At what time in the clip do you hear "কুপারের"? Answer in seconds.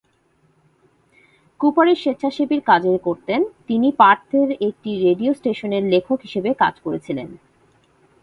1.59-1.95